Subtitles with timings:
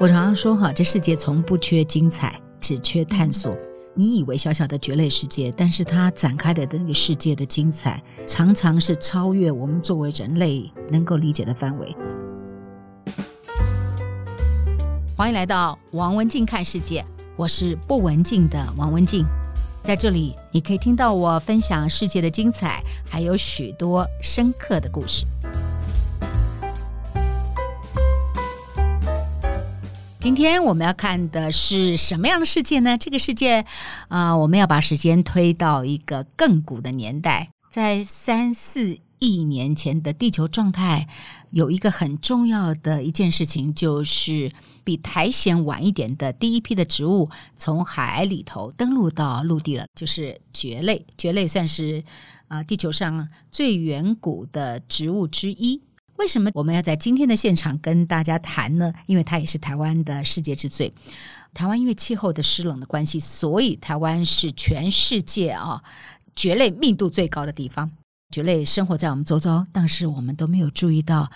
[0.00, 3.56] 我常常说哈，这世界从不缺精彩，只缺探索。
[3.94, 11.96] 你以为小小的蕨类世界，但是它展开的那个世界的精彩，常常是超越我们作为人类能够理解的范围。
[15.16, 17.04] 欢迎来到王文静看世界，
[17.36, 19.26] 我是不文静的王文静，
[19.82, 22.80] 在这里你可以听到我分享世界的精彩，
[23.10, 25.26] 还有许多深刻的故事。
[30.28, 32.98] 今天我们要看的是什么样的世界呢？
[32.98, 33.64] 这个世界，
[34.08, 41.08] 啊、我们要把时间推到一个更古的年代，在三四亿年前的地球状态，
[41.50, 44.52] 有一个很重要的一件事情，就是
[44.84, 51.06] 比苔藓晚一点的第一批的植物从海里头登陆到陆地了，就是蕨类。
[51.16, 52.04] 蕨类算是
[52.48, 55.80] 啊、地球上最远古的植物之一。
[56.18, 58.92] 为什么我们要在今天的现场跟大家谈呢？
[59.06, 60.92] 因为它也是台湾的世界之最。
[61.54, 65.82] 台湾因为气候的湿冷的关系，所以台湾是全世界啊
[66.34, 67.92] 蕨类密度最高的地方。
[68.30, 71.30] 蕨类生活在我们周遭，但是我们都没有注意到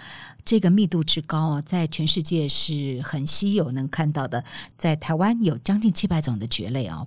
[0.44, 4.44] 这个密度之高，在全世界是很稀有能看到的。
[4.76, 7.06] 在台湾有将近七百种的蕨类哦。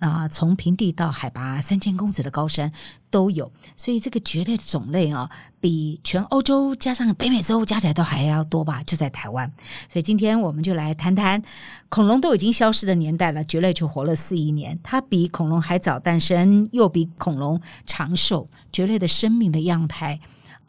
[0.00, 2.72] 啊，从平地到海拔三千公尺的高山
[3.10, 8.82] 都有，所以这个蕨类的种类啊，比全欧洲加上北美洲加起来都还要多吧？
[8.82, 9.52] 就在台湾。
[9.88, 11.42] 所以今天我们就来谈谈
[11.88, 20.18] 恐龙都已经消失的年代了，蕨类却活了四亿年，它比恐龙还早诞生，又比恐龙长寿，蕨类的生命的样态。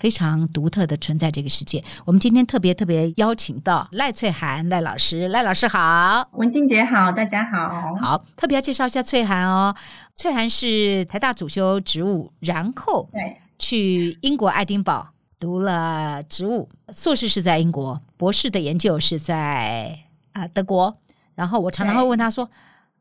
[0.02, 1.84] 非常独特的存在这个世界。
[2.06, 7.96] 我们今天特别特别邀请到赖翠涵赖老师，赖老师好，文静姐好，大家好。
[8.02, 9.76] 好，特别要介绍一下翠涵哦。
[10.16, 15.08] 翠涵是台大主修植物，然后对去英国爱丁堡
[15.40, 20.00] 读了植物，硕士是在英国，博士的研究是在
[20.32, 20.98] 啊德国。
[21.36, 22.50] 然后我常常会问他说：“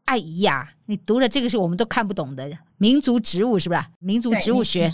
[0.06, 3.80] 阿姨呀，你读了这个是我们都看不懂的民族植物，是不是？
[3.98, 4.90] 民族植物学，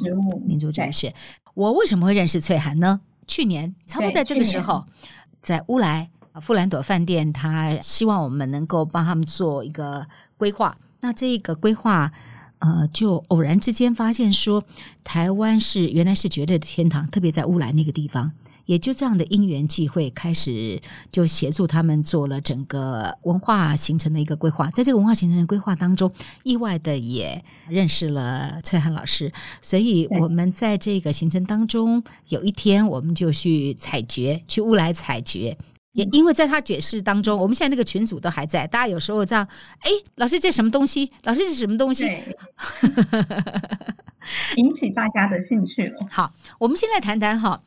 [0.46, 1.14] 民族植物学。”
[1.54, 3.00] 我为什么会认识翠涵呢？
[3.26, 4.84] 去年差不多在这个时候，
[5.40, 6.10] 在乌来
[6.42, 10.06] 富兰朵饭店，他希望我们能够帮他们做一个
[10.36, 10.76] 规划。
[11.00, 12.12] 那这个规划，
[12.58, 14.62] 呃，就偶然之间发现说，
[15.02, 18.32] 台湾是原来是绝对的天堂，特别在乌来那个地方。
[18.66, 24.70] 也就这样的因缘际会，开始就协助他们做了整个文化形成的一个规划。
[24.70, 26.12] 在这个文化形成的规划当中，
[26.42, 29.32] 意外的也认识了崔涵老师。
[29.62, 35.56] 所以我们在这个行程当中，有一天我们就去采掘，去乌来采掘。
[35.92, 39.48] 也因为在他解释当中，我们现在那个群组都还在，大家有时候这样，
[39.80, 41.10] 哎，老师这什么东西？
[41.22, 42.04] 老师这是什么东西？
[44.56, 46.06] 引起大家的兴趣了。
[46.10, 47.62] 好，我们先来谈谈哈。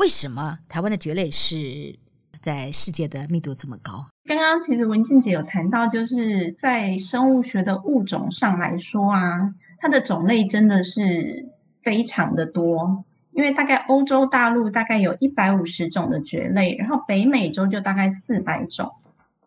[0.00, 1.98] 为什么台湾的蕨类是
[2.40, 4.06] 在世界的密度这么高？
[4.24, 11.50] 刚刚其实文静姐有谈到，就是在生物学的物种上来说啊，它的种类真的是
[11.82, 13.04] 非常的多。
[13.32, 18.92] 因为大概欧洲大陆大概有一百五十种的蕨类，然后北美洲就大概四百种，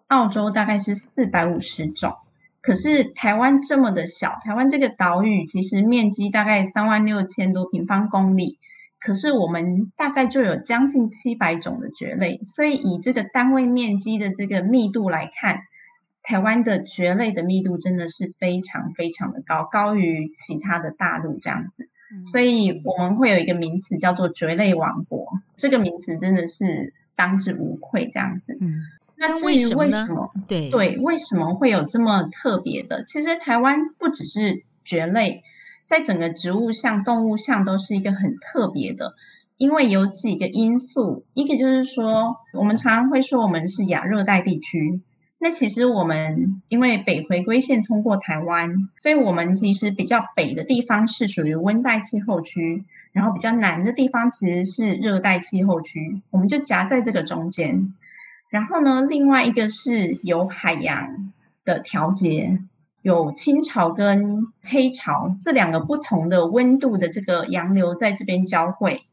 [0.05, 2.13] 澳洲大概是四百五十种。
[2.61, 8.59] 可是台湾这么的小，台湾这个岛屿其实面积大概三万六千多平方公里。
[9.05, 15.59] 可是我们大概就有将近七百种的蕨类，所以以这个单位面积的这个密度来看，
[16.21, 21.89] 台湾的蕨类的密度真的是非常非常的高，高于其他的大陆这样子。
[22.31, 25.27] 所以我们会有一个名词叫做蕨类王国，
[25.57, 28.57] 这个名词真的是当之无愧这样子。
[28.61, 28.83] 嗯，
[29.17, 30.31] 那至于为什么？
[30.47, 33.03] 对对，为什么会有这么特别的？
[33.03, 35.43] 其实台湾不只是蕨类。
[35.85, 39.15] 在整个植物相、动物相都是一个很特别的，
[39.57, 45.01] 因为有几个因素，一个就是说，我们常常会说我们是亚热带地区，
[45.37, 57.93] 那其实我们因为北回归线通过台湾，所以我们其实比较北的地方是属于温带气候区，然后比较南的地方其实是热带气候区，我们就夹在这个中间。
[58.49, 61.33] 然后呢，另外一个是有海洋
[61.65, 62.59] 的调节。
[63.03, 69.03] 有清潮跟黑潮这两个不同的温度的这个洋流在这边交汇，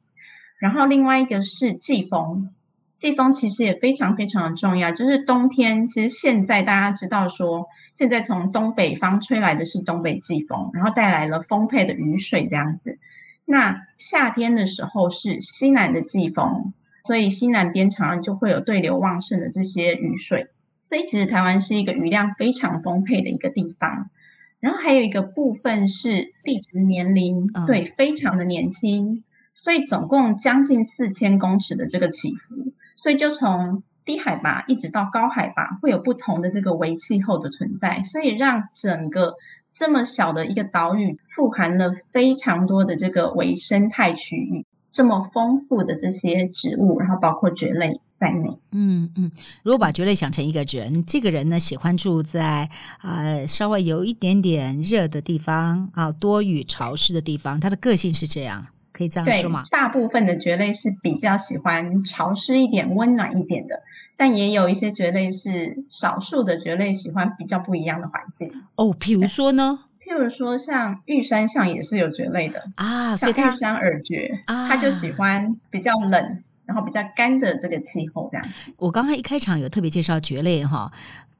[0.61, 2.51] 然后另外一个是季风，
[2.97, 7.67] 季风其实也非常非常的重要，就是冬天，其实现在大家知道说，
[7.97, 13.01] 现在从东北方吹来的是东北季风，然后带来了丰沛的雨水这样子。
[13.45, 16.75] 那夏天的时候是西南的季风，
[17.07, 20.47] 所以西南边常常就会有对流旺盛的这些雨水。
[20.91, 24.11] 所以其实台湾是一个雨量非常丰沛的一个地方，
[24.59, 29.23] 然后还有一个部分是地质年龄，嗯、对，非常的年轻，
[29.55, 39.37] 所以总共将近四千公尺的这个起伏，所以就从低海拔一直到高海拔，会有不同的这个微气候的存在，所以让整个
[39.73, 48.51] 这么小的一个岛屿，富含了非常多的这个微生态区域，这么丰富的这些植物，然后包括蕨类在内。
[48.73, 49.33] 嗯嗯，
[49.63, 52.69] 如果把蕨类想成一个人，这个人呢喜欢住在
[53.03, 58.67] 呃稍微有一点点热的地方啊，多雨潮湿的地方，他的个性是这样。
[58.93, 59.65] 可以这样说吗？
[59.71, 63.83] 大部分的蕨类是比较喜欢潮湿一点、温暖一点的，
[64.19, 68.53] 但也有一些蕨类是少数的蕨类喜欢比较不一样的环境。
[68.75, 69.87] 哦，譬如说呢？
[70.05, 78.29] 譬如说像玉山上也是有蕨类的啊，像玉山耳蕨，它就喜欢比较冷，然后比较干的这个气候。
[78.31, 78.47] 这样，
[78.77, 80.93] 我刚刚一开场有特别介绍蕨类哈，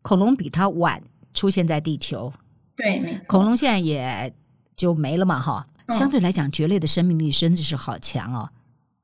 [0.03, 1.01] 恐龙比它晚
[1.33, 2.33] 出现在地球，
[2.75, 4.35] 对，没错，恐龙现在也
[4.75, 5.69] 就没了嘛哈。
[5.89, 8.51] 相对来讲，蕨类的生命力真的是好强哦。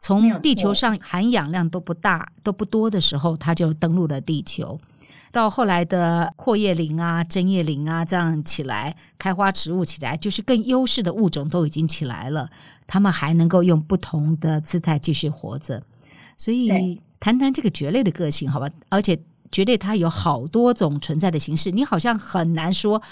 [0.00, 4.80] 从地球上含氧量都不大、都不多的时候，它就登陆了地球。
[5.32, 12.48] 到后来的阔叶林啊、针叶林啊这样起来，开花植物起来，就是更优势的物种都已经起来了。
[12.86, 15.82] 它们还能够用不同的姿态继续活着。
[16.36, 18.68] 所以谈谈这个蕨类的个性，好吧？
[18.88, 19.18] 而且
[19.50, 23.02] 蕨类它有好多种存在的形式，你好像很难说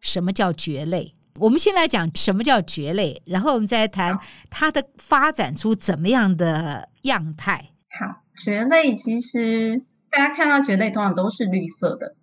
[0.00, 1.14] 什么叫蕨类。
[1.40, 4.16] 我们先来讲什么叫蕨类，然后我们再谈
[4.50, 7.70] 它的发展出怎么样的样态。
[7.90, 12.14] 好，蕨类其实大家看到蕨类通常都是绿色的，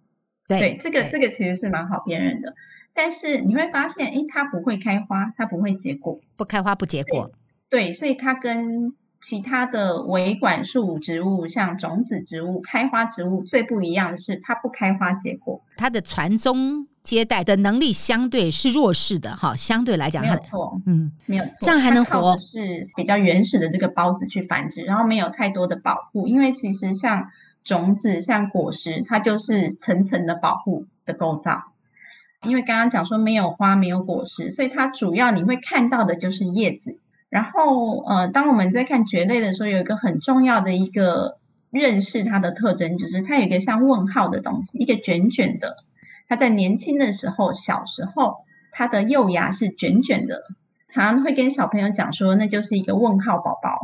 [0.48, 2.56] 对，对这个这个其实是蛮好辨认的。
[2.94, 7.32] 但是你会发现，诶，它不会开花，它不会结果，不开花不结果。
[7.70, 27.30] 对，对，所以它跟其他的维管束植物，像种子植物、开花植物最不一样的是，它不开花结果，它的传宗接代的能力相对是弱势的哈，相对来讲，没有错，嗯，没有错，这样还能活，是比较原始的这个孢子去繁殖，然后没有太多的保护，因为其实像
[27.64, 31.66] 种子、像果实，它就是层层的保护的构造。
[32.44, 36.98] 因为刚刚讲说没有花、没有果实，所以它主要你会看到的就是叶子。
[37.32, 41.38] 然后呃，当我们在看蕨类的时候，有一个很重要的一个
[41.72, 45.78] 认识它的特征，就是它有一个像问号的东西，一个卷卷的。
[46.28, 50.44] 它在年轻的时候，小时候，它的幼芽是卷卷的，
[50.90, 53.80] 常常会跟小朋友讲说，那就是一个问号宝宝。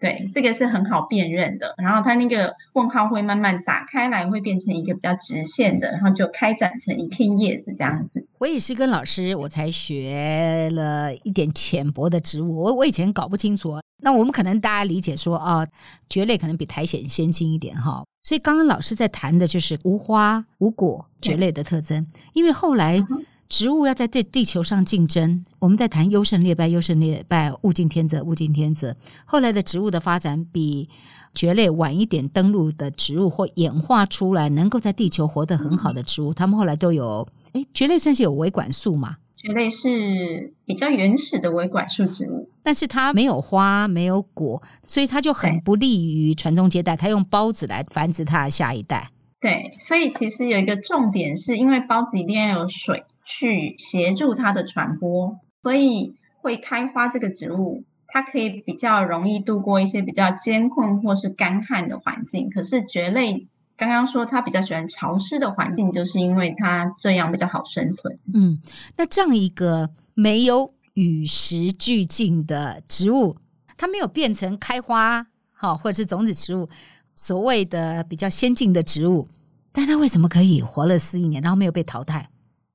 [0.00, 1.74] 对，这个是很好辨认的。
[1.76, 8.26] 然后它那个问号会慢慢打开来，会变成一个比较直线的，然后就开展成一片叶子这样子。
[8.38, 13.78] 我也是跟老师，我才学了一点浅薄的植物，我我以前搞不清楚。
[14.02, 15.66] 那我们可能大家理解说啊，
[16.08, 18.02] 蕨类可能比苔藓先进一点哈。
[18.22, 23.04] 所以刚刚老师在谈的就是无花无果蕨类的特征，因为后来。
[23.50, 28.96] 嗯植物要在这地球上竞争，我们在谈优胜劣败，优胜劣败，物竞天择，物竞天择。
[29.24, 30.88] 后来的植物的发展比
[31.34, 37.26] 蕨类晚一点登陆的植物，或演化出来能够在地球活得很好的植物，它、嗯、们后来都有。
[37.52, 39.16] 诶，蕨类算是有维管束嘛？
[39.36, 46.96] 蕨类是比较原始的维管束植物，但是它没有花，没有果，所以它就很不利于传宗接代。
[46.96, 49.10] 它用孢子来繁殖它的下一代。
[49.40, 53.02] 对，所以其实有一个重点，是因为孢子一定要有水。
[53.30, 62.50] 去协助它的传播，所以会开花这个植物，它可以比较容易度过一些比较艰困或是干旱的环境。
[62.50, 63.46] 可是蕨类
[63.76, 68.18] 刚刚说它比较喜欢潮湿的环境，就是因为它这样比较好生存。
[68.34, 68.60] 嗯，
[68.96, 73.36] 那这样一个没有与时俱进的植物，
[73.76, 76.68] 它没有变成开花好，或者是种子植物，
[77.14, 79.28] 所谓的比较先进的植物，
[79.72, 82.29] 但它为什么可以活了四亿年，然后没有被淘汰？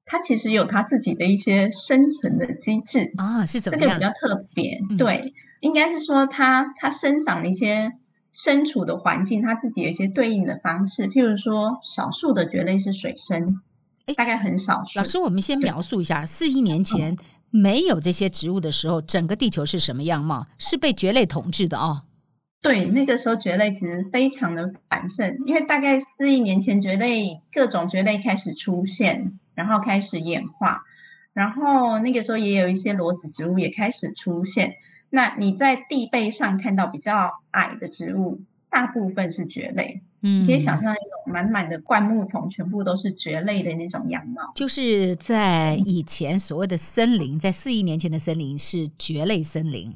[0.06, 3.88] 它其实有它自己的一些生存的机制啊，是怎么样？
[3.88, 7.94] 这个比较特别，嗯、对，应该是说它它生长的一些
[8.34, 11.08] 身处的环境，它自己有一些对应的方式。
[11.08, 13.62] 譬如说，少数的蕨类是水生，
[14.06, 15.00] 诶大概很少数。
[15.00, 17.18] 老师，我们先描述一下，四亿年前
[17.50, 20.46] 没有这些植物的时候，整个地球是什么样貌？
[20.60, 22.04] 是被蕨类统治的哦。
[22.62, 29.40] 对，那个时候蕨类其实非常的繁盛，因为大概四亿年前，蕨类各种蕨类开始出现。
[29.56, 30.84] 然后开始演化，
[31.34, 34.76] 然后那个时候也有一些裸子植物也开始出现。
[35.10, 40.02] 那你在地背上看到比较矮的植物，大部分是蕨类。
[40.22, 44.52] 嗯，你可以想象一种满满的灌木丛，全部都是蕨类的那种样貌。
[44.56, 49.96] 就是在以前所谓的森林，在四亿年前的森林是蕨类森林。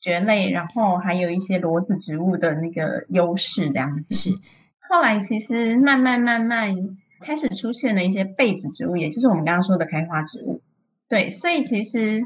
[0.00, 4.14] 蕨类，然后还有一些裸子植物的那个优势这样子。
[4.14, 4.30] 是。
[4.90, 6.98] 后来其实慢慢慢慢。
[7.22, 10.60] 开始出现了一些被子植物，也就是我们刚刚说的开花植物。
[11.08, 12.24] 对，所以其实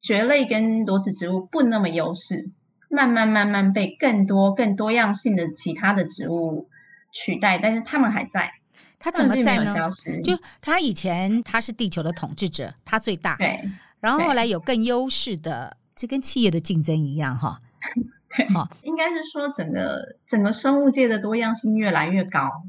[0.00, 2.50] 蕨类跟裸子植物不那么优势，
[2.88, 6.68] 慢慢慢慢被更多更多样性的其他的植物
[7.12, 8.54] 取代，但是它们还在。
[8.98, 9.74] 它怎么在呢？
[10.22, 13.36] 就它以前它是地球的统治者，它最大。
[13.36, 13.60] 对。
[14.00, 17.60] 然后后来有更优势的，就跟企业的竞争一样哈。
[18.36, 18.46] 对。
[18.54, 22.62] 好，应该是说整个整个生物界的多样性越来越高，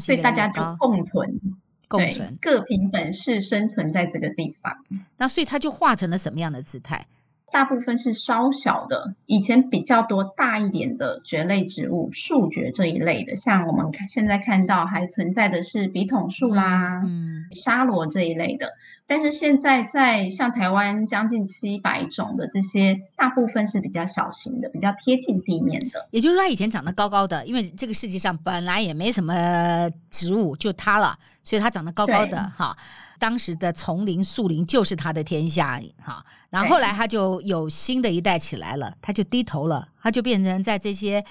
[0.00, 1.40] 所以大家就共存，
[1.88, 4.72] 共存，各凭本事生存在这个地方。
[5.16, 7.06] 那所以他就化成了什么样的姿态？
[7.54, 18.72] 大部分是稍小的，以前比较多大一点的蕨类植物，树蕨这一类的，像我们现在看到还存在的是笔筒树啦，嗯，沙罗这一类的。
[19.06, 26.08] 但是现在在像台湾将近七百种的这些，大部分是比较小型的，比较贴近地面的。
[26.10, 32.76] 也就是说，它以前长得高高的，因为这个世界上本来也没什么植物，就它了，所以它长得高高的哈。
[33.18, 36.24] 当时的丛林、树林就是他的天下，哈。
[36.50, 41.24] 然后后来他就有新的一代起来了，他就低头了，他就变成在这些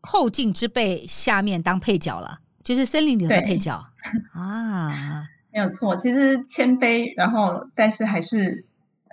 [0.00, 3.86] 后进之辈下面当配角了，就是森林里的配角
[4.32, 5.28] 啊。
[5.52, 8.64] 没有错，其实谦卑，然后但是还是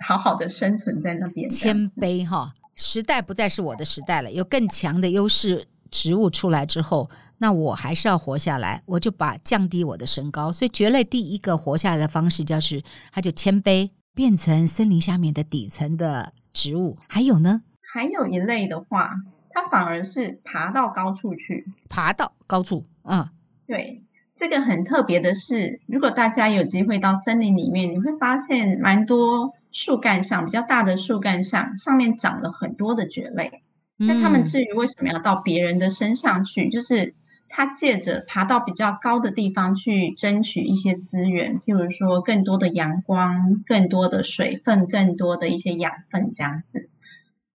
[0.06, 1.48] 好好的生存在那边。
[1.50, 7.10] 谦卑哈，时代不再是我的时代了，有更强的优势植物出来之后。
[7.42, 10.52] 那我还是要活下来，我就把降低我的身高。
[10.52, 12.82] 所以蕨类第一个活下来的方式就是，
[13.12, 16.98] 它就谦卑，变成森林下面的底层的植物。
[17.08, 17.62] 还有呢？
[17.94, 19.12] 还有一类的话，
[19.48, 22.84] 它反而是爬到高处去，爬到高处。
[23.04, 23.30] 嗯，
[23.66, 24.02] 对，
[24.36, 33.62] 这个很特别的是，如果大家有机会到森林里面，你会发现蛮多树干上比较大的树干上，上面长了很多的蕨类。
[33.96, 37.14] 那它们至于为什么要到别人的身上去，就是。
[37.52, 46.88] 它借着爬到比较高的地方去争取一些资源，譬如说更多的阳光、更多的水分、更多的一些养分这样子。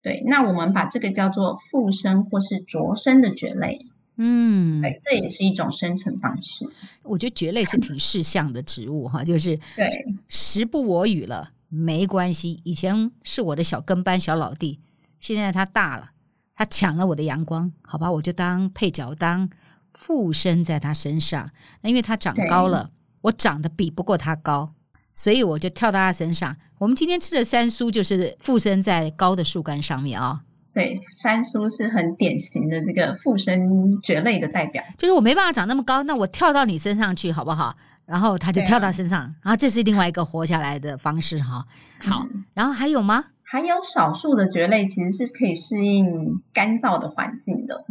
[0.01, 3.85] 对，那我们把这个叫做附生或是着生的蕨类。
[4.15, 6.69] 嗯，对，这也是一种生存方式。
[7.03, 12.61] 我觉得蕨类是挺识相的植物哈，就是 对，时不我与了没关系。
[12.63, 14.79] 以前是我的小跟班、小老弟，
[15.19, 16.11] 现在他大了，
[16.55, 19.49] 他抢了我的阳光，好吧，我就当配角当。
[19.93, 21.49] 附身在他身上，
[21.81, 24.73] 那因为他长高了，我长得比不过他高，
[25.13, 26.55] 所以我就跳到他身上。
[26.77, 30.39] 我们今天吃的三叔就是附身在高的树干上面啊、哦。
[30.73, 34.81] 对，三叔是很典型的这个附身蕨类的代表。
[34.97, 37.75] 就是我没办法长那么高，那我跳到你身上去好不好？
[38.05, 41.65] 然后他就跳到身上，然后这是另外一个活下来的方式哈。
[41.99, 43.25] 好，然后还有吗？
[43.43, 47.85] 还有少数的蕨类其实是可以适应干燥的环境的。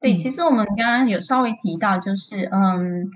[0.00, 3.10] 对，其实我们刚刚有稍微提到，就是嗯，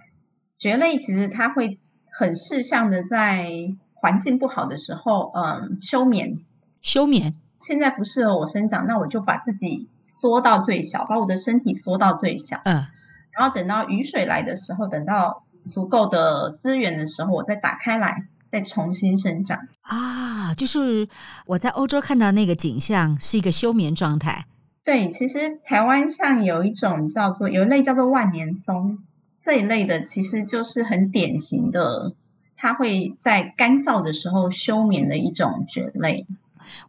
[0.59, 3.49] 蕨类其实它会很识相的在
[3.95, 6.39] 环境不好的时候，嗯，休眠。
[6.83, 7.35] 休眠。
[7.63, 12.61] 现在不适合我生长，那我就把自己缩到最小，把我的身体缩到最小。
[12.65, 12.87] 嗯。
[13.33, 19.67] 然后等到雨水来的时候，等到足够的资源的时候，我再打开来，再重新生长。
[19.81, 21.09] 啊，就是
[21.47, 24.45] 我在欧洲看到那个景象，是一个休眠状态。
[24.85, 28.99] 对，其实台湾像有一种叫做有一类叫做万年松
[29.41, 32.13] 这一类的，其实就是很典型的，
[32.57, 36.27] 它会在干燥的时候休眠的一种蕨类。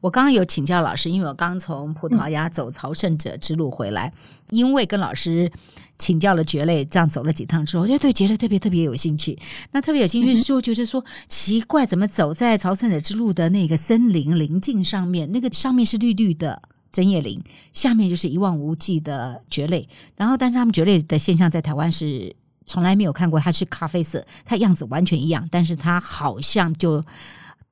[0.01, 5.51] 我刚刚有请教老师，因为我刚从葡萄牙走朝圣者之路回来，嗯、因为跟老师
[5.97, 9.37] 请教了蕨类，这样走了几趟之后，我觉得对蕨类特别特别有兴趣。
[9.71, 16.61] 那特别有兴趣就觉得说、嗯、奇怪，怎么走在朝圣者之路的那个森林林径上面，那个上面是绿绿的。
[16.95, 22.33] 针叶林下面就是一望无际的蕨类，然后但是他们蕨类的现象在台湾是
[22.65, 27.03] 从来没有看过，它是咖啡色，它样子完全一样，但是它好像就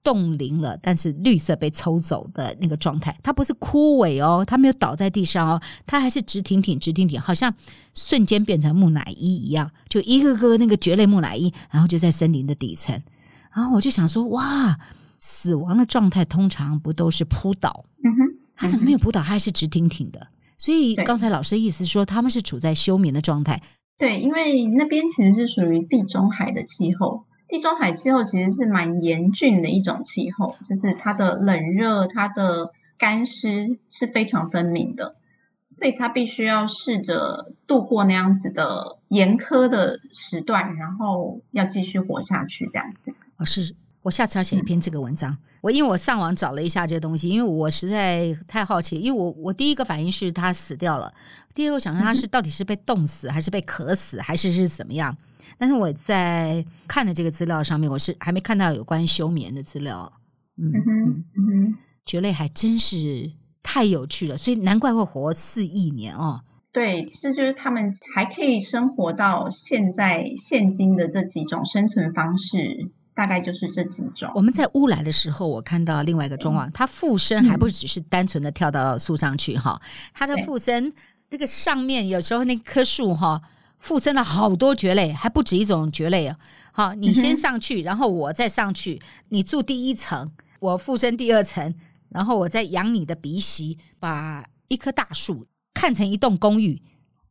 [0.03, 7.55] 冻龄了，但是绿色被抽走的那个状态，它不是枯萎哦，它没有倒在地上哦，它还是直挺挺直挺挺，好像
[7.93, 13.01] 瞬间变成木乃伊一样，就一个个那个蕨类木乃伊，然后就在森林的底层，
[13.55, 14.77] 然后我就想说，哇，
[15.17, 17.85] 死亡的状态通常不都是扑倒？
[18.03, 18.32] 嗯哼。
[18.55, 19.21] 它怎么没有扑倒？
[19.21, 20.27] 它还是直挺挺的。
[20.57, 23.61] 所以刚才老师的意思说，他们是处在休眠的状态。
[23.97, 27.25] 对，因为那边其实是属于地中海的气候。
[27.49, 35.15] 地中海气候其实是蛮严峻的一种气候，就是它的冷热、它的干湿是非常分明的，
[35.67, 43.13] 所以它必须要试着度过那样子的严苛的时段，然后要继续活下去这样子。
[43.37, 43.75] 哦，是。
[44.03, 45.35] 我下次要写一篇这个文章。
[45.61, 48.99] 我因为我上网找了一下这个东西，因为我实在太好奇。
[48.99, 51.11] 因为我我第一个反应是他死掉了，
[51.55, 55.17] 第二个我想说他是到底是被冻死，还是被渴死，还是是怎么样？
[55.57, 60.11] 但是我在看的这个资料上面，我是还没看到有关休眠的资料。
[60.57, 63.31] 嗯哼嗯哼，蕨类还真是
[63.61, 66.41] 太有趣了，所以难怪会活四亿年哦。
[66.71, 74.31] 对，这就是他们还可以生活到现在现今的这几种生存方式，大概就是这几种。
[74.35, 79.81] 我们在乌来的时候，我看到另外一个状况，它附身还不只是单纯的跳到树上去哈，
[80.13, 80.93] 它的附身
[81.29, 83.41] 那个上面有时候那棵树哈
[83.79, 86.37] 附身了好多蕨类，还不止一种蕨类啊。
[86.71, 91.73] 好，你先上去，然后我再上去，你住第一层，我附身第二层，
[92.09, 95.45] 然后我再养你的鼻息，把一棵大树。
[95.75, 96.81] 看成一栋公寓，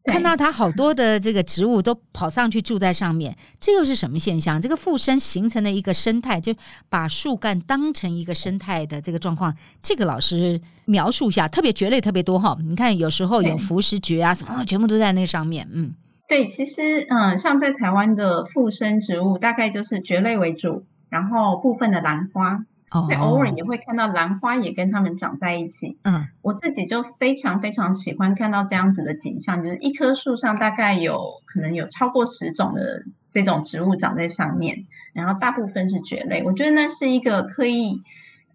[0.04, 4.60] 看到它好多的这个植物都跑上去住在上面，这又是什么现象？
[4.60, 6.52] 这个附身形成的一个生态，就
[6.88, 9.54] 把树干当成一个生态的这个状况。
[9.80, 12.58] 这个老师描述一下，特别蕨类特别多哈。
[12.64, 15.68] 你看有时候有浮石蕨啊什么，全部都在那上面。
[15.72, 15.94] 嗯，
[16.26, 22.64] 对，其实嗯，像在台湾的附生植物，大概就是蕨类为主，然后部分的兰花。
[23.00, 25.96] 所以偶尔也会看到兰花也跟它们长在一起。
[26.02, 34.84] 嗯，我自己就非常非常喜欢看到这样子的景象，就是一棵树上大概有可能有超过十种的这种植物长在上面，
[35.14, 36.42] 然后大部分是蕨类。
[36.44, 38.02] 我觉得那是一个可以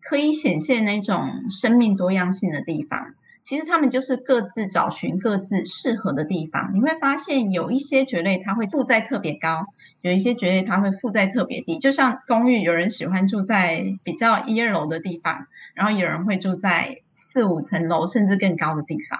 [0.02, 3.16] 可以显现那种生命多样性的地方。
[3.44, 6.72] 其实它们就是各自找寻各自适合的地方。
[6.74, 9.68] 你会发现有一些蕨类它会附在特别高。
[10.02, 17.02] 有一些觉得它会附在特别低，就像公寓，有人喜欢住在比较一二楼的地方，然后有人会住在
[17.34, 19.20] 四五层楼甚至更高的地方。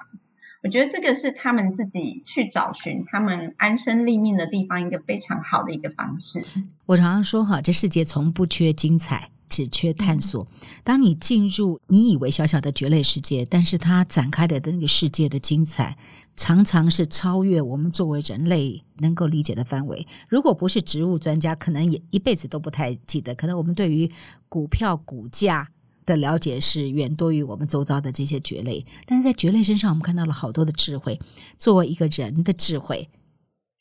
[0.64, 6.44] 我觉得这个是他们自己去找寻他们安身立命的地方一个非常好的一个方式。
[6.86, 9.30] 我常常说哈，这世界从不缺精彩。
[9.50, 10.48] 只缺探索。
[10.84, 15.98] 当你进入你以为小小的蕨类世界，但是它展开的那个世界的精彩，
[16.36, 20.06] 常常是超越我们作为人类能够理解的范围。
[20.28, 23.34] 如果不是植物专家，可能也一辈子都不太记得。
[23.36, 24.12] 可能我们对于
[24.48, 25.70] 股票股价
[26.06, 28.86] 的了解是远多于我们周遭的这些蕨类。
[29.06, 31.20] 但是在蕨类身上，我们看到了好多的智慧，
[31.58, 33.10] 作为一个人的智慧，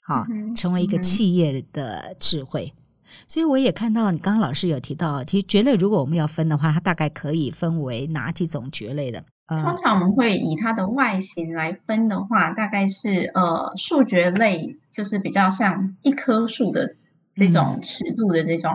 [0.03, 2.73] 好，成为一个企业的智慧。
[3.29, 9.25] 所以我也看到你刚刚老师有提到，其实蕨类如果我们要分的话，它大概可以分为哪几种蕨类的？
[9.47, 16.97] 呃，通常我们会以它的外形来分的话，大概是呃树蕨类，就是比较像一棵树的
[17.37, 18.73] 这种尺度的这种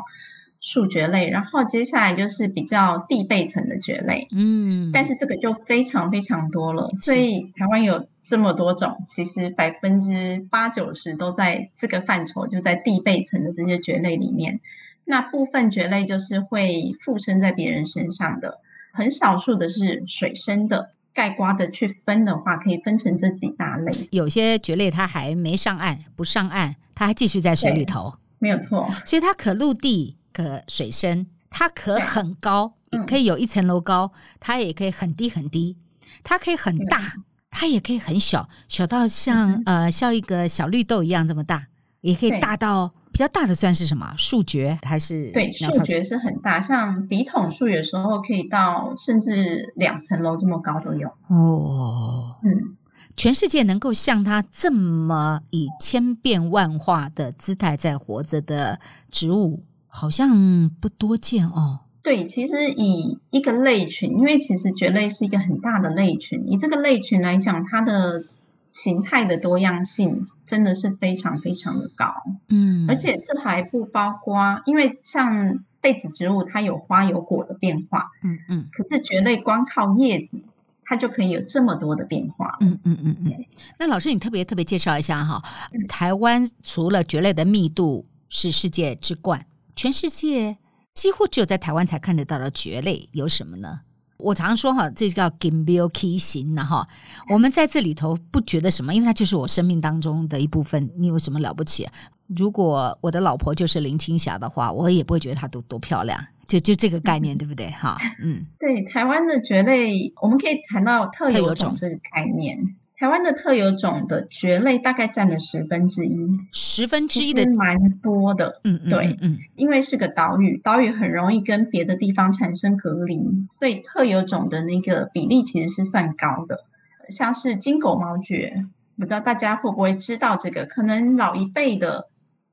[0.62, 8.08] 树蕨类，嗯，然后接下来就是比较地被层的蕨类，嗯，但是这个就非常非常多了，所以台湾有。
[8.24, 14.62] 这么多种，其实百分之八九十都在这个范畴，就在地被层的这些蕨类里面。
[15.04, 18.60] 那部分蕨类就是会附身在别人身上的，
[18.94, 20.92] 很少数的是水生的。
[21.14, 24.08] 盖瓜的去分的话，可以分成这几大类。
[24.12, 28.88] 有些蕨类它还没上岸，不上岸，它还继续在水里头，没有错。
[29.04, 32.74] 所以它可陆地，可水深，它可很高，
[33.08, 35.78] 可以有一层楼高，它也可以很低很低，
[36.24, 37.14] 它可以很大。
[37.54, 41.68] 它也可以很小，小到像、嗯、呃像一个小绿豆一样这么大，
[42.00, 45.30] 也可以大到比较大的算是什么树蕨还是？
[45.34, 51.10] 对，树蕨是很大，像笔筒树有时候可以到甚至两层楼这么高都有。
[51.28, 52.78] 哦，嗯，
[53.18, 61.82] 全世界能够像它这么以千变万化的姿态在活着的植物，好像不多见哦。
[62.02, 68.24] 对，其实以一个类群，因为其实蕨类是一个很大的类群，以这个类群来讲，它的
[68.68, 72.12] 形态的多样性真的是非常非常的高。
[72.50, 78.10] 嗯，而且这还不包括，因为像被子植物，它有花有果的变化。
[78.24, 78.70] 嗯嗯。
[78.72, 80.42] 可是蕨类光靠叶子，
[80.84, 82.58] 它就可以有这么多的变化。
[82.62, 83.46] 嗯嗯嗯嗯。
[83.78, 85.44] 那老师，你特别特别介绍一下哈，
[85.88, 89.46] 台湾除了蕨类的密度是世界之冠，
[89.82, 90.58] 全世界。
[90.94, 93.80] 几乎只有在台湾才看得到的蕨类有什么呢？
[94.18, 96.88] 我常说哈，这叫金标 K 型的哈。
[97.30, 100.88] 我们在这里头不觉得什么，因为它就是我生命当中的一部分。
[100.98, 101.88] 你有什么了不起？
[102.28, 106.24] 如果我的老婆就是林青霞的话，我也不会觉得她多多漂亮。
[106.46, 107.72] 就就这个概念， 对不对？
[107.72, 112.76] 哈，嗯，对，台湾的蕨类，我们可以谈到特有种这个概念。
[113.02, 126.64] 台湾的特有种的蕨类大概占了十分之一，十分之一的蛮多的，嗯对，嗯，嗯，因为是个岛屿，岛屿很容易跟别的地方产生隔离，所以特有种的那个比例其实是算高的。
[127.10, 128.68] 像是金狗毛蕨，
[129.00, 130.68] 不知道大家会不会知道这个？
[130.68, 132.08] 可能老一辈的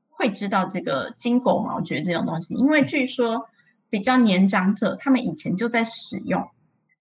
[0.09, 3.47] 会知道这个金狗毛蕨这种东西，因为据说
[3.91, 6.47] 比较年长者他们以前就在使用。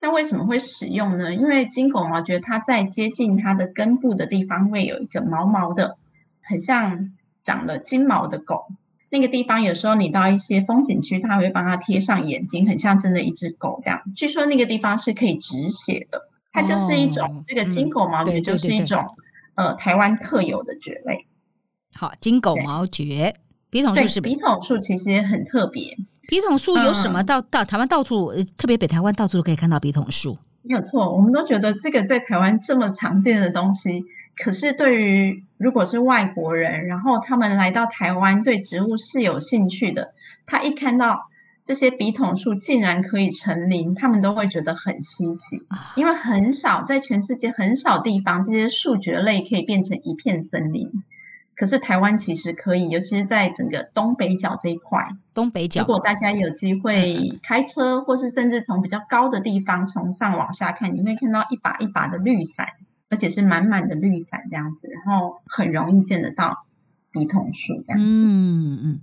[0.00, 1.34] 那为什么会使用呢？
[1.34, 5.96] 因为金狗毛蕨它在接近它的根部的地方会有一个毛毛的，
[6.42, 8.66] 很像长了金毛的狗。
[9.10, 14.02] 那个地方有时候你到一些风景区，它会帮它贴上眼睛，很像真的一只狗这样。
[14.14, 19.04] 据说那个地方是可以止血的，它就是一种、哦、这个金狗毛蕨就是一种。
[19.54, 21.26] 呃台湾特有的蕨类。
[21.92, 23.34] 好，金狗毛蕨，
[23.70, 25.96] 笔筒树是笔筒树，其实也很特别。
[26.28, 27.40] 笔筒树有什么到？
[27.40, 30.36] 到、台湾到处，特别北台湾到处都可以看到笔筒树。
[30.60, 34.04] 没有错，我们都觉得这个在台湾这么常见的东西，
[34.36, 40.12] 可是对于如果是外国人，然后他们来到台湾，对植物是有兴趣的，
[40.44, 41.30] 他一看到
[41.64, 45.62] 这些笔筒树竟然可以成林，他们都会觉得很稀奇，
[45.96, 50.90] 因为很少在全世界很少地方，这些树蕨类可以变成一片森林。
[51.58, 55.08] 可是台湾其实可以，尤其是在整个东北角这一块。
[55.34, 62.68] 东北角，如果大家有机会开车，或是甚至从比较高的地方从上往下看，你会看到一把一把的绿伞，
[63.10, 66.64] 而且是满满的绿伞这样子，然后很容易见得到
[67.10, 68.04] 笔筒树这样子。
[68.06, 69.00] 嗯嗯，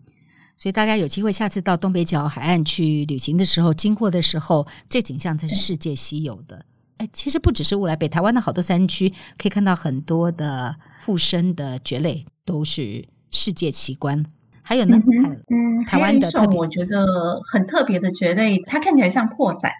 [0.56, 6.66] 所以大家有机会下次到东北角海岸去旅行的时候，经过的时候，这景象才是世界稀有的。
[7.00, 12.24] 哎，其实不只是乌来，北台湾的好多山区可以看到很多的附生的蕨类。
[12.46, 14.24] 都是世界奇观，
[14.62, 15.02] 还有呢，
[15.50, 19.72] 嗯，台湾的特别，我觉得很特别的蕨类，它看起来像破伞，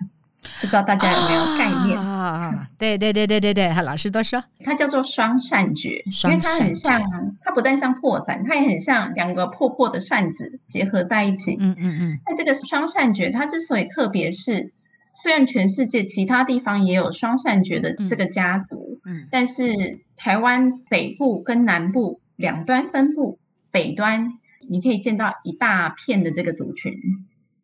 [0.60, 2.00] 不知道大家有没有概念？
[2.00, 7.02] 啊，对对对对对对，老师都说它叫做双扇蕨，因为它很像，
[7.42, 11.56] 它不但像破伞，它也很像两个破破的扇子结合在一起。
[11.60, 12.20] 嗯嗯嗯。
[12.26, 14.74] 那这个双扇蕨，它之所以特别是，
[15.14, 22.20] 虽然全世界其他地方也有双扇蕨的这个家族，嗯，但是台湾北部跟南部。
[22.36, 23.40] 两端分布，
[23.72, 26.94] 北端你可以见到一大片的这个族群。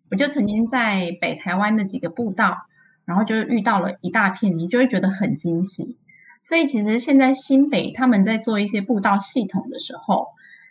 [0.09, 2.57] 我就曾经在北台湾的几个步道，
[3.05, 5.97] 然后就遇到了一大片，你就会觉得很惊喜。
[6.41, 10.27] 所以其实现在新北他们在做一些步道系统的时候，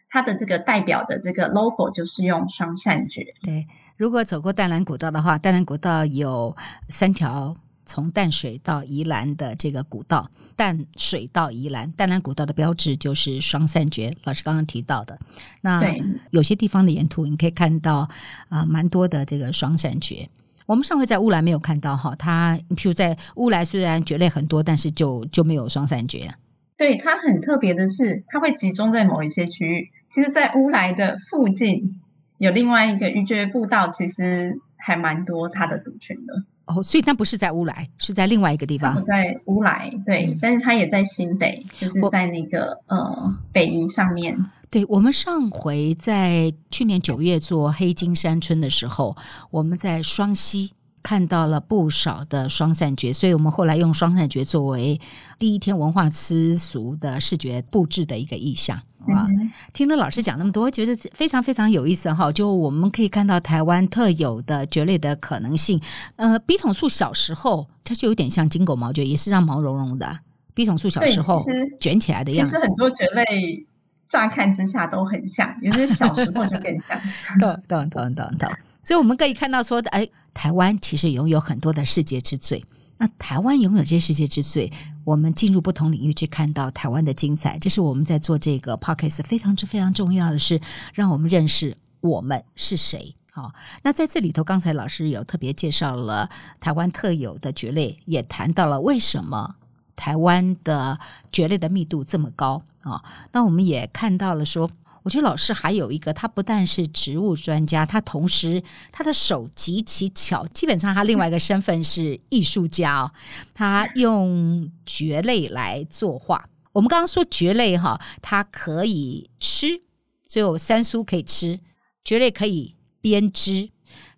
[0.09, 3.35] 它的这个代表的这个 logo 就是用双扇蕨。
[3.43, 6.57] 对，如果走过淡兰古道的话，淡兰古道有
[6.89, 7.57] 三条。
[7.87, 14.16] 从淡水到宜兰的这个古道，淡水到宜兰，淡兰古道的标志就是双扇蕨。
[14.25, 15.19] 老师刚刚提到的，
[15.61, 15.83] 那
[16.31, 18.09] 有些地方的沿途你可以看到
[18.49, 20.29] 啊，蛮多的这个双扇蕨。
[20.66, 26.33] 我们上回在乌来没有看到哈，它譬如在乌来虽然蕨类很多，但是就就没有双扇蕨。
[26.77, 29.90] 对，它很特别的是，它会集中在某一些区域。
[30.09, 32.01] 其实，在乌来的附近
[32.38, 36.45] 有另外一个鱼蕨步道，其实还蛮多它的族群的。
[36.66, 39.05] 哦，所以那不是在乌来，是在另外一个地方。
[39.05, 44.38] 在乌来，对，嗯、但是他也在新北，就是在那个呃北宜上面。
[44.70, 49.16] 对，我们上回在去年九月做黑金山村的时候，
[49.51, 55.01] 我们在双溪看到了不少的双扇蕨，所以我们后来用双扇蕨作为
[55.40, 58.81] 第一天文化私俗的视觉布置的一个意象。
[59.12, 59.29] 哇，
[59.73, 62.31] 听了老师讲那么多，觉得非常非常有意思哈！
[62.33, 65.81] 就我们可以看到台湾特有的蕨类的可能性。
[66.16, 70.18] 呃，笔筒树小时候它就有点像金狗毛蕨，也是让毛茸茸的。
[70.55, 71.44] 笔筒树小时候
[71.81, 73.66] 卷起来的样子，其实很多蕨类
[74.09, 77.01] 乍看之下都很像，有些小时候就更像。
[77.38, 78.51] 懂懂懂懂懂。
[78.83, 82.64] 所以我们可以看到说，哎，台湾其实拥有很多的世界之最。
[83.01, 84.71] 那台湾拥有这些世界之最，
[85.05, 90.61] 我们进入不同领域去看到台湾的精彩，这是我们在做这个 podcast 非常之非常重要的是，
[90.93, 93.15] 让我们认识我们是谁。
[93.33, 96.29] 好，那在这里头，刚才老师有特别介绍了
[96.61, 99.57] 台湾特有的蕨类，也谈到了为什么
[99.97, 101.01] 台湾的
[101.33, 103.03] 蕨类的密度这么高啊。
[103.33, 104.71] 那我们也看到了说。
[105.03, 113.13] 我觉得老师还有一个，他不但是植物专家，他同时他的手极其巧，基本上他另外一个身份是艺术家哦。
[113.55, 116.49] 他用蕨类来作画。
[116.73, 119.83] 我们刚刚说蕨类哈，它可以吃，
[120.29, 121.59] 所以有山苏可以吃，
[122.05, 123.71] 蕨类可以编织。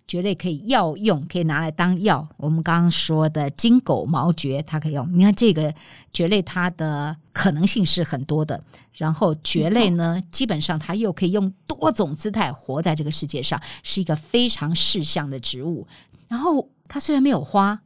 [0.06, 2.28] 蕨类可以药用，可以拿来当药。
[2.36, 5.08] 我们刚刚说的金狗毛蕨，它可以用。
[5.16, 5.72] 你看这个
[6.12, 8.62] 蕨类，它的可能性是很多的。
[8.92, 15.86] 然后蕨类呢，基本上它又可以用多种姿态活在这个世界上，是一个非常适相的植物。
[16.28, 17.82] 然后它虽然没有花，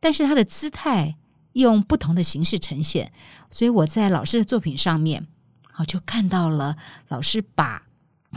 [0.00, 1.16] 但是它的姿态
[1.52, 3.12] 用不同的形式呈现。
[3.50, 5.26] 所以我在老师的作品上面，
[5.72, 6.76] 好就看到了
[7.08, 7.82] 老师把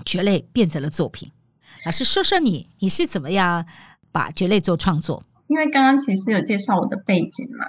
[0.05, 1.31] 蕨类变成了作品。
[1.85, 3.65] 老师说说你，你是怎么样
[4.11, 5.23] 把蕨类做创作？
[5.47, 7.65] 因为刚刚其实有介绍我的背景嘛，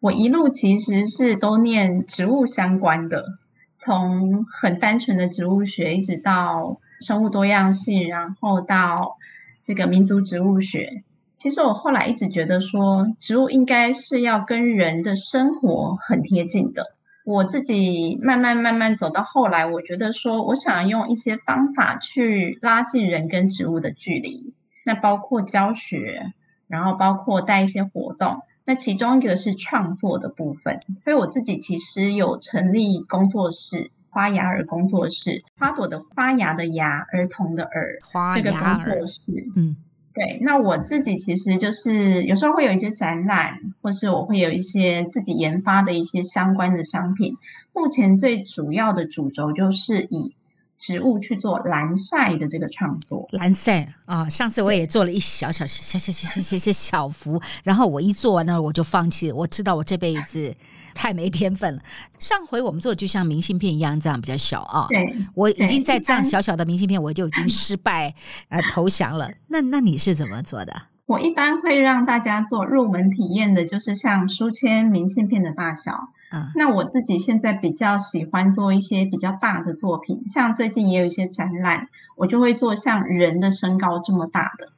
[0.00, 3.38] 我一路其实是都念植物相关的，
[3.78, 9.16] 从很单纯的植物学，一直到生物多样性，然后到
[9.62, 11.02] 这个民族植物学。
[11.36, 16.94] 其实我后来一直觉得说，植物应该是要跟人的生活很贴近的。
[17.24, 24.54] 我自己慢慢慢慢走到后来，我觉得说，我想用一些方法去拉近人跟植物的距离，
[24.84, 26.32] 那包括教学，
[26.68, 38.00] 然后包括带一些活动，那其中一个是创作的部分，所以我自己其实有成立工作室，花芽儿工作室，花朵的花芽的芽，儿童的儿，
[38.34, 39.22] 这个工作室，
[39.54, 39.76] 嗯，
[40.12, 40.40] 对。
[40.42, 47.36] 那我自己其实就是有时候会有一些展览，或是我会有一些自己研发的一些相关的商品。
[47.72, 50.34] 目前最主要的主轴就是以。
[50.78, 54.28] 植物去做蓝晒的这个创作，蓝晒啊！
[54.28, 59.34] 上次我也做了一小小小小小小小小小幅，然后我一做完呢，我就放弃了。
[59.34, 60.54] 我知道我这辈子
[60.94, 61.82] 太没天分了。
[62.18, 64.86] 上回我们做的就像明信片一样，这样比较小啊。
[64.88, 68.14] 对，我已经在这样小小的明信片，我就已经失败
[68.48, 69.30] 呃投降了。
[69.48, 70.82] 那那你是怎么做的？
[71.06, 76.10] 我一般会让大家做入门体验的，就是像书签、明信片的大小。
[76.32, 84.72] 嗯，那我自己现在比较喜欢做一些比较大的作品，像最近也有一些展览，我就会做像人的身高这么大的。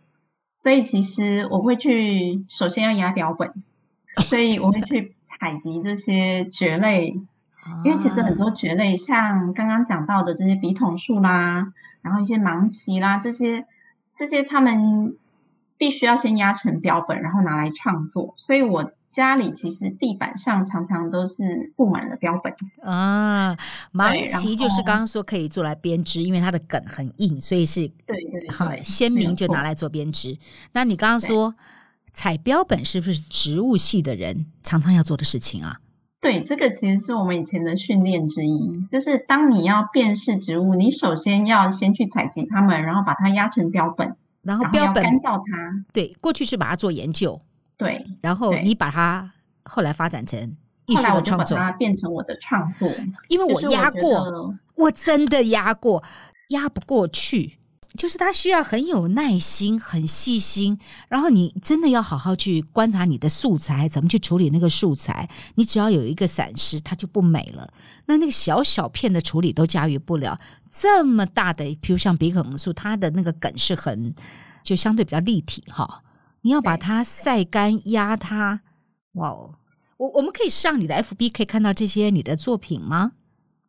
[0.53, 3.55] 所以其实我会去，首先要压标本，
[4.17, 7.19] 所以我会去采集这些蕨类，
[7.83, 13.67] 因为其实很多蕨类，像刚刚讲到的这些笔筒树啦，然后一些芒萁啦，这些
[14.15, 15.17] 这些他们
[15.79, 18.93] 必须要先压成标本，然后拿来创作，所以我。
[19.11, 23.57] 家里其实地板上常常都是布满了标本啊，
[23.91, 30.37] 芒萁就是刚刚说可以做来编织，因为它的梗很硬，所以是对对对，好鲜明就拿来做编织。
[30.73, 31.55] 那你刚刚说
[32.13, 35.81] 采标本是不是植物系的人常常要做的事情啊？
[36.21, 45.85] 对，这个其实是我们以前的训练之一，就是当你要辨识植物，你首先要先去采集它们，然后把它压成标本，然后标本干燥它。
[45.93, 47.41] 对，过去是把它做研究。
[47.79, 52.91] 对，然后你把它后来发展成艺术的创作，把它变成我的创作。
[53.29, 56.03] 因为我压过，我，我真的压过，
[56.49, 57.55] 压不过去。
[57.97, 65.29] 就是它需要很有耐心、很细心，然后你真的要好好去观察你的素材，怎么去处理那个素材。
[65.55, 67.73] 你只要有一个闪失，它就不美了。
[68.05, 70.39] 那那个小小片的处理都驾驭不了，
[70.71, 74.15] 这么大的，比如像比可能树，它的那个梗是很
[74.63, 76.03] 就相对比较立体哈。
[76.43, 78.61] 你要把它晒干、压它，
[79.13, 79.55] 哇哦！
[79.97, 83.13] 我我们可以上你的 FB，可以看到这些你的作品吗？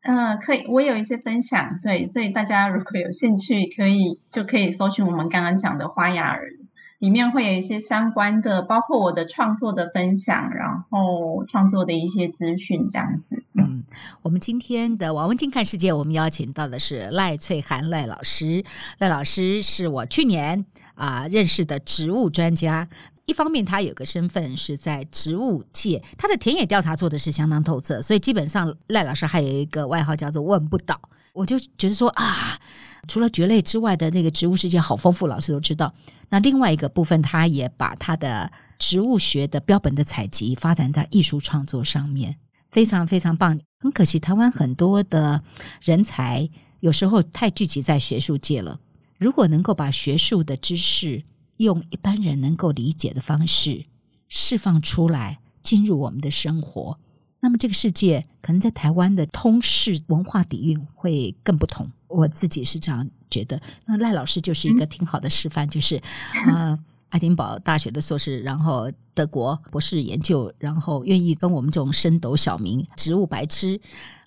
[0.02, 6.54] 嗯、呃，可以，我有一些分享，对，所以大家如果有兴趣，可以就可以搜寻我们刚刚讲的花雅儿，
[7.00, 13.44] 里面会有一些相关的，包括我的创作的分享，然后创作的一些资讯这样子。
[13.54, 13.84] 嗯，
[14.22, 18.64] 我们今天的王文静看世界，我们邀请到的是赖翠涵赖老师，
[19.00, 20.66] 赖老师是我去年。
[21.00, 22.88] 啊，认识的植物专家，
[23.26, 31.00] 一方面他有个身份是在植物界，他的田野调查做的是相当透彻，所以基本上赖老师还有一个外号叫做“问不倒”。
[31.32, 32.60] 我就觉得说啊，
[33.08, 35.94] 除了蕨类之外的那个植物世界好丰富，老师都知道。
[36.30, 42.36] 那另外一个部分，他也把他的植物学的标本的采集发展在艺术创作上面，
[42.72, 43.58] 非常非常棒。
[43.80, 45.42] 很可惜，台湾很多的
[45.82, 46.50] 人才
[46.82, 48.80] 有时候太聚集在学术界了。
[49.20, 51.24] 如果能够把学术的知识
[51.58, 53.86] 用一般人能够理解的方式
[54.30, 56.98] 释放出来，进入我们的生活，
[57.42, 61.92] 那么这个世界可能在台湾的通识文化底蕴会更不同。
[62.08, 63.62] 我自己是这样觉得。
[63.86, 66.02] 那赖老师就是一个挺好的示范，嗯、就是
[66.50, 66.80] 呃，
[67.10, 73.80] 爱丁堡大学的硕士，然后德国博士研究，然后愿意跟我们这种深斗小民、植物白痴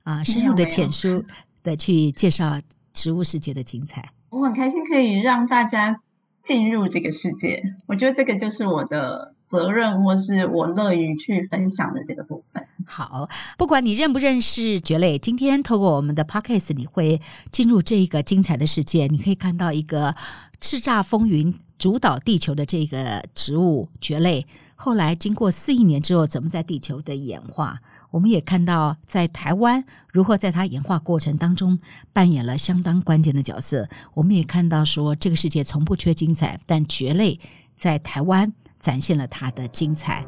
[0.03, 1.25] 啊、呃，深入的浅出
[1.63, 2.61] 的去介绍
[2.93, 4.13] 植物世界的精彩。
[4.33, 6.01] 我很开心可以让大家
[6.41, 12.67] 进入这个世界，我觉得这个就是我的责任，或是我乐于去分享的这个部分。
[12.87, 19.07] 好，不管你认不认识蕨类，今天透过我们的 Podcast，你会进入这一个精彩的世界。
[19.07, 20.15] 你可以看到一个
[20.63, 27.81] 叱咤风云、主导地球的这个植物蕨类，后来经过四亿年之后，怎么在地球的演化。
[28.13, 31.81] 我们也看到，在台湾如何在它演化过程当中
[32.13, 33.89] 扮演了相当关键的角色。
[34.15, 37.41] 我们也看到说，这个世界从不缺精彩，但蕨类
[37.75, 40.25] 在台湾展现了它的精彩。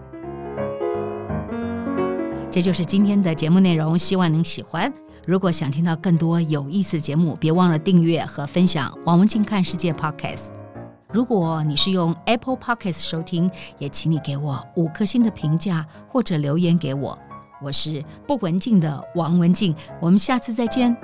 [2.51, 4.91] 这就是今天的节目内容，希望您喜欢。
[5.27, 10.49] 如果想听到更多有意思的节目，别忘了订阅和分享王文静看世界 Podcast。
[11.13, 17.19] 如果你是用 Apple Podcast 收听，也请你给我五颗星的评价或者留言给我。
[17.65, 20.95] 我是不文静的王文静，我们下次再见。